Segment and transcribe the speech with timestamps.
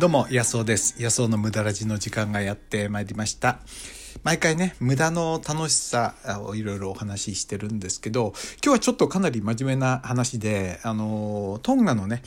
[0.00, 0.94] どうも、安尾です。
[0.98, 3.58] 安尾の無駄ラジの時間がやってまいりました。
[4.22, 8.32] 毎回ね、無駄の楽しさをいろいろお話ししてるんですけど、
[8.64, 12.22] 今日はちょっとかなり真面目な話で、あの、トンガのね、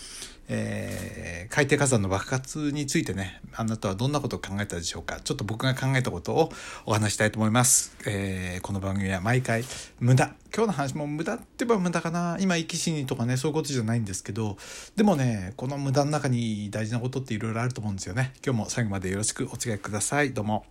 [0.49, 5.19] えー海底火山の爆発についてね、あなたはどんなことを考えたでしょうか？
[5.19, 6.51] ちょっと僕が考えたことを
[6.87, 7.95] お話したいと思います。
[8.07, 9.63] えーこの番組は毎回
[9.99, 10.33] 無駄。
[10.55, 12.37] 今日の話も無駄って言えば無駄かな。
[12.39, 14.57] 今、生き死にとかね、そういうことじゃないんですけど、
[14.95, 18.33] でもね、この無駄の中に大事なことっていろいろあると思うんですよね。
[18.43, 20.33] 今日も最後までよろしくお付き合いください。
[20.33, 20.65] どうも。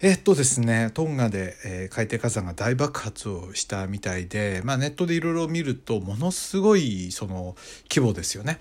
[0.00, 7.56] えっとですね、トンガで、えー海底火山が大爆発をしたみたいで、まあ、ネットでいろいろ見るとものすごいその
[7.90, 8.60] 規模ですよね。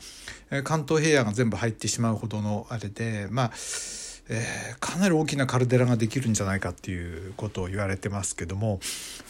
[0.50, 3.52] えー関東平野が全部入ってしまうほどのあれで、まあ
[4.30, 8.80] えーかなり大きなカルデラができるんじゃないかっていうことを言われてますけども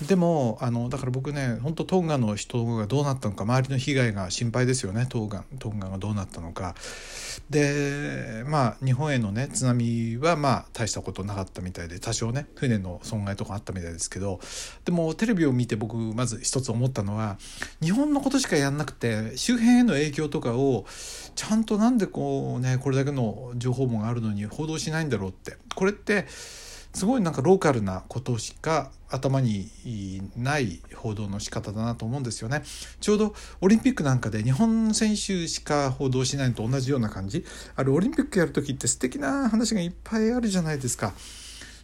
[0.08, 6.76] でもあのだから僕ね本当トンガの人がどうなったのか周りの被害が心配ですよねトンガトンガがどうなったのか。
[7.50, 14.40] でまあ日本へのね津波はまあ大したことなかったみたいで多少ね船の損害とかあったみたいですけど
[14.86, 17.38] でもテレビを見て僕まず一つ思ったのは
[17.82, 20.86] 日本のことしかやんなくて周辺への影響とかを
[21.36, 29.70] ちゃんとなんでこうねこれだけの情報網があるのに報道ししないんだろうってこれってすごいなんかローカルなことしか頭に
[30.38, 32.64] ない報道の仕方だなと思うんですよね。
[33.02, 37.46] ちょうどオリンピックなんかで日本選手しか報道しないのと同じような感じ。
[37.76, 41.14] あれオリンピックやる時って素敵な話がいっぱいあるじゃないですか。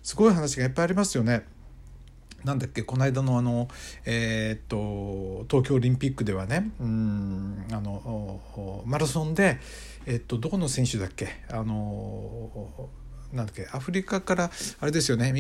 [0.02, 1.46] すごい話がいっぱいありますよね。
[2.44, 3.68] なんだっけこの間のあの
[4.06, 9.60] えーっと東京オリンピックではねうんあのマラソンで
[10.06, 12.90] えっとどこの選手だっけあの
[13.34, 15.34] なんだっけアフリカからあれですよね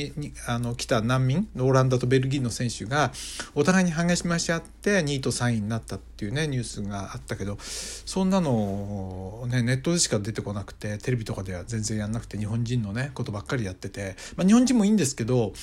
[0.47, 3.11] あの来た難民オランダとベルギーの選手が
[3.53, 15.53] お互いに激しまし合って2位と3位になったっていうねニュースがあったけどそんなの、ね、ネットでしか出てこなくてテレビとかでは全然やんなくて日本人のねことばっかりやってて、まあ、日本人もいいんですけど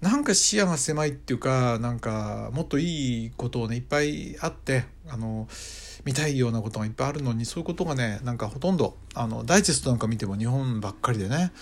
[0.00, 5.48] なんか視野が狭いっていうかなんかもっといいことをねいっぱいあってあの
[6.04, 11.52] 見たいようなことがいっぱいあるのにそういうことがねなんかほとんどあのダイジェストなんか見ても日本ばっかりでね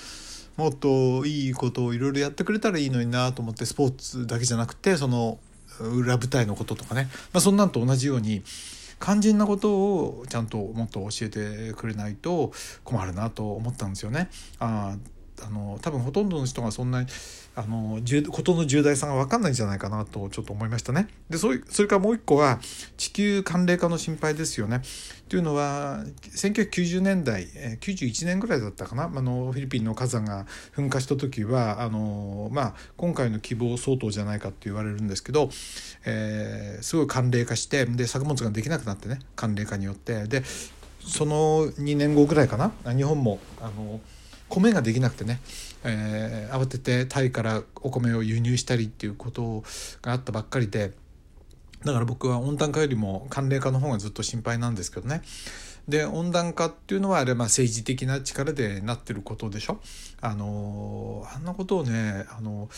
[0.56, 5.38] もっといいことをいろいろやってくれたらいいのになと思ってスポーツだけじゃなくてその
[5.80, 8.42] 裏舞台のこととかね、まあ、そんなんと同じように
[9.00, 12.52] 肝心なことをちゃんともっと教えてくれないと
[12.84, 14.30] 困るなと思ったんですよね。
[14.58, 14.96] あ
[15.44, 17.08] あの多分ほとんどの人がそんなに
[17.54, 21.08] あの事の重大さが分かんないんじゃないかなとちょっと思いましたね。
[21.30, 21.58] でそれ
[21.88, 22.60] からもう一個は
[22.98, 24.82] 地球寒冷化の心配ですよね。
[25.28, 27.46] というのは1990年代
[27.80, 30.46] 91年ぐらいだったかなあのフィリピンの火山が
[30.76, 35.50] 噴火した時はあの、まあ、今回の希望相当じゃないかって言われるんですけど、
[36.04, 40.42] えーすごい寒冷化してで作物ができなくなってね寒冷化によってで
[41.00, 44.00] その2年後ぐらいかな日本もあの
[44.48, 45.40] 米ができなくてね、
[45.84, 49.62] えー慌ててタイからお米を輸入したりっていうこと
[50.02, 50.92] があったばっかりで
[51.84, 55.22] だから僕は温暖化よりも寒冷化の方がずっと心配なんですけどね。
[55.86, 59.80] で温暖化っていうのはあれまあ政治的な力でなってることでしょ？
[60.20, 62.68] あのあんなことをねあの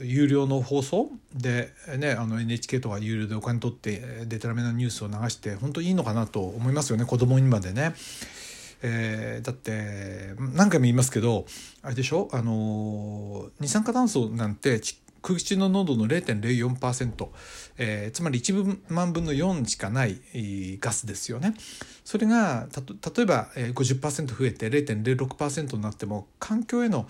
[0.00, 1.10] 有料の放送？
[1.34, 7.94] で、ね、NHK とか有料でお金取ってデタラメなニュースを流して本当いいのかなと思いますよね子供にまでね。
[8.82, 11.46] えーだって何回も言いますけど
[11.82, 12.28] あれでしょ？
[12.32, 14.80] あの二酸化炭素なんて
[15.22, 17.28] 空気中の濃度の0.04%、
[17.76, 20.18] えーつまり1万分の4しかない
[20.80, 21.54] ガスですよね。
[22.04, 27.06] それがたと例えばえー50%増えて0.06%になっても環境への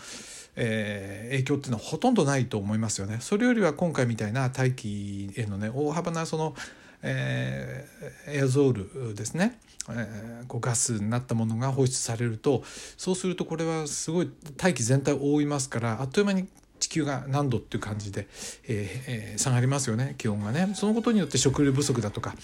[0.57, 3.19] えー影響っていうのはほとんどないと思いますよね。
[3.21, 6.55] それよりは今回みたいな大気へのね大幅なその、
[7.03, 12.63] えーエアゾールですね、えーこうガスになったものが放出されると
[12.97, 18.27] そうするとこれはすごい大気全体を覆いますからあっという間に地球が何度っていう感じで、
[18.67, 20.73] えー下がりますよね気温がね。
[20.75, 22.35] そのことによって食料不足だとか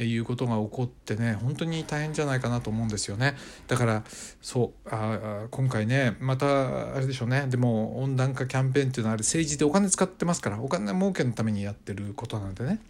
[0.00, 3.36] いうことが起こってね本当に大変じゃないかなと思うんですよね。
[3.66, 4.04] だから
[4.40, 7.46] そうあ今回ねまたあれでしょうね。
[7.48, 12.80] でも温暖化キャンペーンっていうのはあれ政治でお金使ってますからお金儲けのためにやってることなんでね。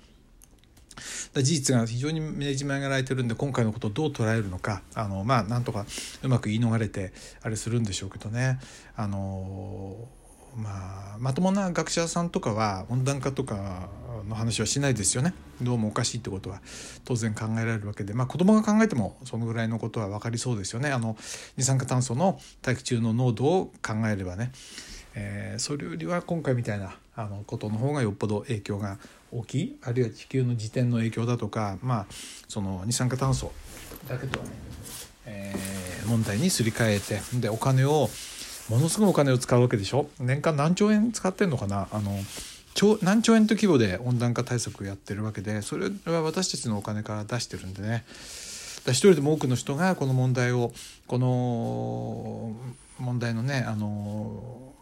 [1.34, 5.86] 事実が非常にねじ曲げられてるんで今回のことをどう捉えるのかあのまあなんとか
[6.22, 7.12] うまく言い逃れて
[7.42, 8.58] あれするんでしょうけどね。
[8.96, 10.08] あの
[10.56, 13.88] まあまともな学者さんとかは温暖化とか
[14.28, 15.34] の話はしないですよね。
[15.62, 16.60] どうもおかしいってことは
[17.04, 18.12] 当然考えられるわけで。
[18.12, 20.90] まあ子供が考えてもそのぐらいのことは分かりそうですよね。
[20.90, 21.16] あの
[21.56, 24.50] 二酸化炭素の大気中の濃度を考えればね、
[25.14, 28.98] えーそれよりは今回みたいなあのことの方がよっぽど影響が
[29.30, 32.06] 大きいあるいは地球の自転の影響だとか、まあ、
[32.48, 33.52] その二酸化炭素
[34.08, 34.52] だけとはね、
[35.26, 38.08] えー、問題にすり替えてでお金を
[38.69, 40.08] ものすごいお金を使うわけでしょ？
[40.20, 41.88] 年間何兆円使ってんのかな？
[41.90, 42.12] あの
[42.75, 48.04] 兆何兆円と規模で温暖化対策をやってるわけでそれは私たちのお金から出してるんでね。
[48.86, 50.72] 一人でも多くの人がこの問題を
[51.06, 52.54] この
[52.98, 54.72] 問題のねあの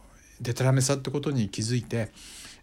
[0.41, 2.11] でたらめさってことに気づいて、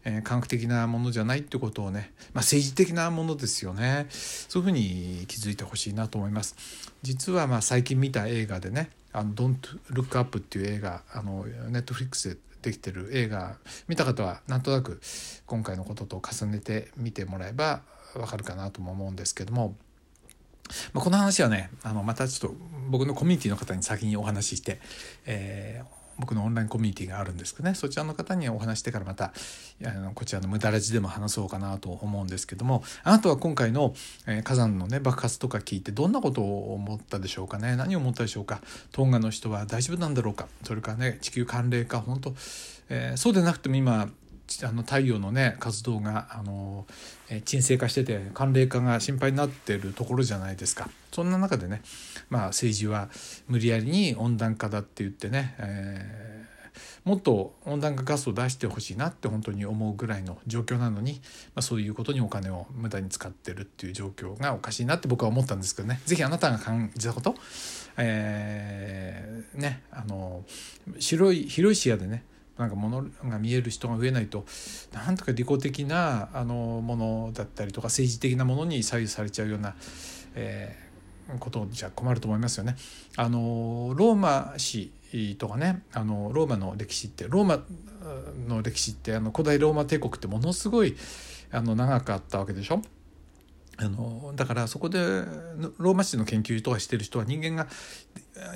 [0.05, 6.55] えー、科学的なものじゃないってことをね、まあ、政治的なものですよねそういうふうに気づいてほしいなと思います。
[7.01, 9.57] 実はまあ最近見た映画でね「あの Don't
[9.91, 13.57] Look Up」っていう映画あのネットフリックスでできてる映画
[13.87, 14.99] 見た方はなんとなく
[15.45, 17.81] 今回のことと重ねて見てもらえば
[18.15, 19.75] わかるかなとも思うんですけども。
[20.93, 22.57] まあ、この話はねあのまたちょっと
[22.89, 24.79] 僕のコミュニティの方に先にお話しして、
[25.25, 27.75] えー、僕のオンラインコミュニティがあるんですけどね。
[27.75, 29.33] そちらの方にお話してからまた
[29.85, 32.83] あのこちらの無駄ラジでも話そうかなと思うんですけども。
[33.03, 33.93] あなたは今回の、
[34.27, 37.75] えー、火山のね爆発とか聞いてどんなことを思ったでしょうかね。
[37.75, 38.61] 何を思ったでしょうか。
[38.91, 40.47] トンガの人は大丈夫なんだろうか。
[40.63, 42.35] それからね地球寒冷化本当、
[42.89, 44.09] えー、そうでなくても今
[44.63, 46.85] あの太陽のね活動があの、
[47.29, 51.81] え沈静化してて寒冷化が心配になってるところじゃないですかそんな中でね、
[52.29, 53.09] まあ、政治は
[53.47, 61.21] 無理やりに温暖化だって言ってね、えー、もっと温暖化ガスを出してほしいなって本当に思うぐらいの状況なのに、
[61.55, 67.35] まあ、そういうことにお金を無駄に使ってるっていう状況がおかしいなって僕は思ったんですけどね是非あなたが感じたこと、
[67.97, 70.43] えー、ねあの
[70.99, 72.23] 広い広い視野でね
[72.57, 74.45] なんかものが見える人が増えないと
[74.93, 79.75] なんとか利己的なあのものだったりとか政治的なものに左右されちゃうような、
[80.35, 82.75] えー、ことじゃ困ると思いますよね。
[83.15, 84.91] あのローマ史
[85.37, 87.63] とかねあのローマの歴史ってローマ
[88.47, 90.95] の歴史ってあの古代ローマ帝国ってものすごい
[91.51, 92.81] あの長かったわけでしょ？
[93.77, 94.99] あのだからそこで
[95.79, 97.67] ローマ史の研究とかしてる人は人間が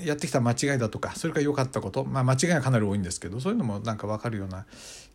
[0.03, 4.65] やってきた間違いだとかそれから良かったこと、まあ、間違いがかなり多いんですけどそういうのもなんか分かるような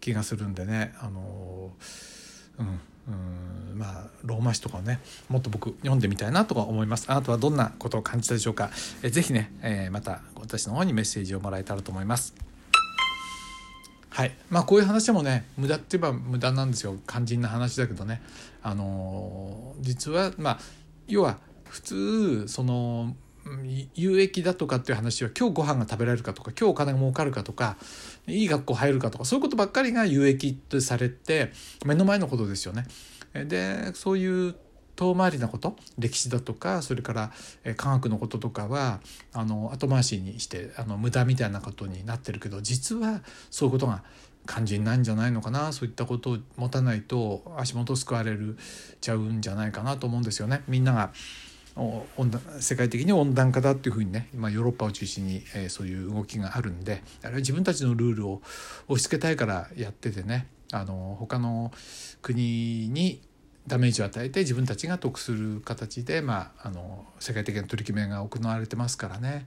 [0.01, 1.71] 気がするんでねあの、
[2.59, 7.07] うん、うんまあローマ史とかをねもっと僕読んでみたいなとか思います。
[7.11, 8.71] あなたはどんなことを感じたでしょうか。
[9.03, 12.35] えぜひね、えー、また私の方にメッセージをもらえたらと思います。
[14.11, 14.33] はい。
[14.51, 16.97] まあこういう話もね無駄って言えば無駄なんですよ。
[17.09, 18.23] 肝心な話だけどね。
[18.63, 20.59] あの実はまあ
[21.09, 23.17] 要は普通その
[23.95, 27.77] 有益だとかっていう話は今日ご飯が食べられるかとか今日お金が儲かるかとか
[28.27, 31.53] いい学校入るかとかそういうことばっかりが有益とされて
[31.85, 32.87] 目の前のことですよね。
[33.33, 34.55] でそういう
[34.95, 37.33] 遠回りなこと歴史だとかそれから
[37.77, 39.01] 科学のこととかは
[39.33, 44.03] あの後回しにしてあの無駄みたいなことになってるけど実はそういうことが
[44.47, 48.59] 肝心なんじゃないのかなそういったことを持たないと足元救われる
[49.01, 50.63] ちゃうんじゃないかなと思うんですよね。
[50.69, 51.13] みんなが
[52.61, 58.43] 世界的に温暖化だっていうふうにね今ヨーロッパを中心に、えー、そういう動きがあるんであれは自分たちのルールを
[58.89, 61.73] 押し付けたいからやっててねあの他の
[62.21, 63.21] 国に
[63.67, 69.47] ダメージを与えて自分たちが得する形で、まあ、あの世界的な取り決めが行われてますからね、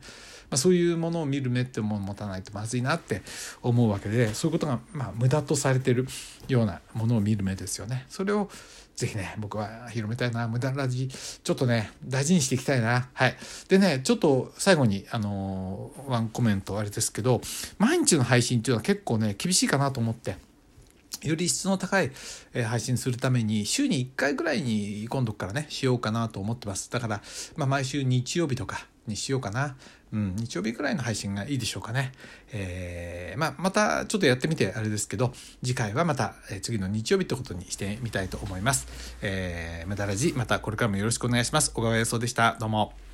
[0.49, 3.21] まあ、そういうものを見る目ってものを持たないとまずいなって
[3.61, 6.07] 思うわけでそういうことが、まあ、無駄とされてる
[6.47, 8.05] ようなものを見る目ですよね。
[8.09, 8.49] それを
[8.95, 10.47] ぜひね、僕は広めたいな。
[10.47, 13.09] 無駄ラジ、ちょっとね、大事にしていきたいな。
[13.13, 13.35] はい。
[13.67, 17.41] でね、ちょっと最後に、あのワンコメントあれですけど、
[17.77, 20.37] 毎日の配信っていうのは結構ね、厳しいかなと思って。
[21.29, 22.11] より質の高い
[22.53, 26.91] 配信するために週に1回ぐらいに今度からねしようかなと思ってます。
[26.91, 27.21] だから、
[27.55, 29.75] まあ、毎週日曜日とかにしようかな、
[30.13, 32.11] うん、日曜日ぐらいの配信がいいでしょうかね、
[32.51, 35.31] えーまあ、またちょっとやってみてあれですけど
[35.63, 38.87] 次回はまた次の日曜日ってことにしてみたいと思います、
[39.21, 41.71] えー、無駄ラジまたこれからもよろしくお願いします。
[41.71, 42.57] 小川康夫でした。
[42.59, 43.04] どうも。